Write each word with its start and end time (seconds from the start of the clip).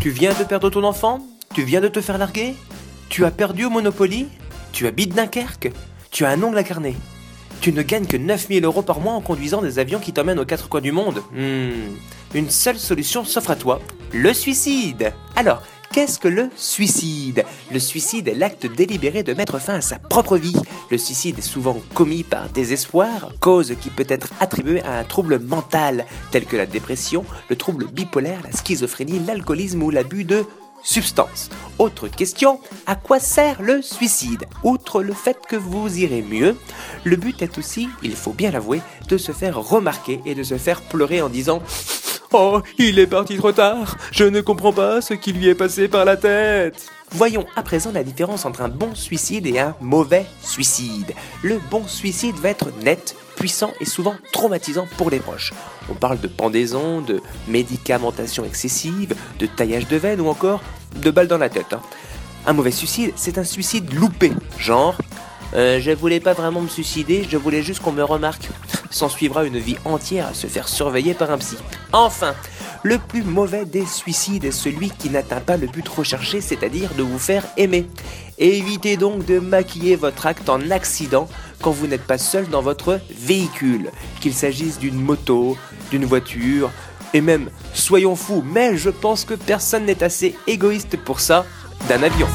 Tu 0.00 0.10
viens 0.10 0.32
de 0.34 0.44
perdre 0.44 0.70
ton 0.70 0.84
enfant 0.84 1.20
Tu 1.54 1.62
viens 1.62 1.80
de 1.80 1.88
te 1.88 2.00
faire 2.00 2.18
larguer 2.18 2.54
Tu 3.08 3.24
as 3.24 3.30
perdu 3.30 3.64
au 3.64 3.70
Monopoly 3.70 4.28
Tu 4.72 4.86
habites 4.86 5.14
Dunkerque 5.14 5.72
Tu 6.10 6.24
as 6.24 6.30
un 6.30 6.42
ongle 6.42 6.58
incarné 6.58 6.96
Tu 7.60 7.72
ne 7.72 7.82
gagnes 7.82 8.06
que 8.06 8.16
9000 8.16 8.64
euros 8.64 8.82
par 8.82 9.00
mois 9.00 9.14
en 9.14 9.20
conduisant 9.20 9.62
des 9.62 9.78
avions 9.78 9.98
qui 9.98 10.12
t'emmènent 10.12 10.38
aux 10.38 10.44
quatre 10.44 10.68
coins 10.68 10.80
du 10.80 10.92
monde 10.92 11.22
Hmm. 11.32 11.94
Une 12.34 12.50
seule 12.50 12.78
solution 12.78 13.24
s'offre 13.24 13.50
à 13.50 13.56
toi, 13.56 13.80
le 14.12 14.34
suicide 14.34 15.12
Alors, 15.34 15.62
Qu'est-ce 15.92 16.18
que 16.18 16.28
le 16.28 16.50
suicide? 16.54 17.44
Le 17.72 17.78
suicide 17.78 18.28
est 18.28 18.34
l'acte 18.34 18.66
délibéré 18.66 19.22
de 19.22 19.32
mettre 19.32 19.58
fin 19.58 19.74
à 19.74 19.80
sa 19.80 19.98
propre 19.98 20.36
vie. 20.36 20.56
Le 20.90 20.98
suicide 20.98 21.38
est 21.38 21.42
souvent 21.42 21.78
commis 21.94 22.24
par 22.24 22.50
désespoir, 22.50 23.32
cause 23.40 23.74
qui 23.80 23.88
peut 23.88 24.06
être 24.08 24.28
attribuée 24.38 24.82
à 24.82 24.98
un 24.98 25.04
trouble 25.04 25.38
mental, 25.38 26.04
tel 26.30 26.44
que 26.44 26.56
la 26.56 26.66
dépression, 26.66 27.24
le 27.48 27.56
trouble 27.56 27.86
bipolaire, 27.86 28.42
la 28.44 28.52
schizophrénie, 28.52 29.20
l'alcoolisme 29.26 29.82
ou 29.82 29.90
l'abus 29.90 30.24
de 30.24 30.44
substances. 30.82 31.48
Autre 31.78 32.06
question, 32.08 32.60
à 32.86 32.94
quoi 32.94 33.18
sert 33.18 33.62
le 33.62 33.82
suicide? 33.82 34.44
Outre 34.62 35.02
le 35.02 35.12
fait 35.12 35.38
que 35.48 35.56
vous 35.56 35.98
irez 35.98 36.22
mieux, 36.22 36.56
le 37.04 37.16
but 37.16 37.42
est 37.42 37.58
aussi, 37.58 37.88
il 38.02 38.14
faut 38.14 38.32
bien 38.32 38.50
l'avouer, 38.50 38.80
de 39.08 39.16
se 39.16 39.32
faire 39.32 39.58
remarquer 39.58 40.20
et 40.26 40.34
de 40.34 40.42
se 40.42 40.58
faire 40.58 40.82
pleurer 40.82 41.22
en 41.22 41.28
disant 41.28 41.62
Oh, 42.32 42.60
il 42.76 42.98
est 42.98 43.06
parti 43.06 43.36
trop 43.38 43.52
tard. 43.52 43.96
Je 44.12 44.24
ne 44.24 44.40
comprends 44.42 44.72
pas 44.72 45.00
ce 45.00 45.14
qui 45.14 45.32
lui 45.32 45.48
est 45.48 45.54
passé 45.54 45.88
par 45.88 46.04
la 46.04 46.16
tête. 46.16 46.86
Voyons 47.10 47.46
à 47.56 47.62
présent 47.62 47.90
la 47.90 48.04
différence 48.04 48.44
entre 48.44 48.60
un 48.60 48.68
bon 48.68 48.94
suicide 48.94 49.46
et 49.46 49.58
un 49.58 49.74
mauvais 49.80 50.26
suicide. 50.42 51.14
Le 51.42 51.58
bon 51.70 51.86
suicide 51.86 52.36
va 52.36 52.50
être 52.50 52.70
net, 52.82 53.16
puissant 53.36 53.72
et 53.80 53.86
souvent 53.86 54.14
traumatisant 54.30 54.86
pour 54.98 55.08
les 55.08 55.20
proches. 55.20 55.54
On 55.90 55.94
parle 55.94 56.20
de 56.20 56.28
pendaison, 56.28 57.00
de 57.00 57.22
médicamentation 57.46 58.44
excessive, 58.44 59.14
de 59.38 59.46
taillage 59.46 59.88
de 59.88 59.96
veine 59.96 60.20
ou 60.20 60.28
encore 60.28 60.60
de 60.96 61.10
balles 61.10 61.28
dans 61.28 61.38
la 61.38 61.48
tête. 61.48 61.72
hein. 61.72 61.80
Un 62.46 62.52
mauvais 62.52 62.70
suicide, 62.72 63.12
c'est 63.16 63.38
un 63.38 63.44
suicide 63.44 63.92
loupé, 63.94 64.32
genre 64.58 64.96
euh, 65.54 65.80
je 65.80 65.90
voulais 65.92 66.20
pas 66.20 66.34
vraiment 66.34 66.60
me 66.60 66.68
suicider, 66.68 67.26
je 67.28 67.38
voulais 67.38 67.62
juste 67.62 67.80
qu'on 67.80 67.92
me 67.92 68.04
remarque. 68.04 68.48
S'en 68.90 69.08
suivra 69.08 69.44
une 69.44 69.58
vie 69.58 69.76
entière 69.84 70.28
à 70.28 70.34
se 70.34 70.46
faire 70.46 70.68
surveiller 70.68 71.14
par 71.14 71.30
un 71.30 71.38
psy. 71.38 71.56
Enfin, 71.92 72.34
le 72.82 72.98
plus 72.98 73.22
mauvais 73.22 73.64
des 73.64 73.84
suicides 73.84 74.44
est 74.44 74.50
celui 74.50 74.90
qui 74.90 75.10
n'atteint 75.10 75.40
pas 75.40 75.56
le 75.56 75.66
but 75.66 75.86
recherché, 75.88 76.40
c'est-à-dire 76.40 76.90
de 76.96 77.02
vous 77.02 77.18
faire 77.18 77.44
aimer. 77.56 77.88
Évitez 78.38 78.96
donc 78.96 79.26
de 79.26 79.40
maquiller 79.40 79.96
votre 79.96 80.26
acte 80.26 80.48
en 80.48 80.70
accident 80.70 81.28
quand 81.60 81.72
vous 81.72 81.86
n'êtes 81.86 82.06
pas 82.06 82.18
seul 82.18 82.48
dans 82.48 82.62
votre 82.62 83.00
véhicule, 83.10 83.90
qu'il 84.20 84.32
s'agisse 84.32 84.78
d'une 84.78 85.00
moto, 85.00 85.56
d'une 85.90 86.04
voiture, 86.04 86.70
et 87.14 87.20
même, 87.20 87.50
soyons 87.72 88.16
fous, 88.16 88.44
mais 88.46 88.76
je 88.76 88.90
pense 88.90 89.24
que 89.24 89.34
personne 89.34 89.86
n'est 89.86 90.02
assez 90.02 90.36
égoïste 90.46 90.96
pour 90.96 91.20
ça, 91.20 91.46
d'un 91.88 92.02
avion. 92.02 92.28